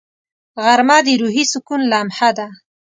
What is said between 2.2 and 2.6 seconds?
ده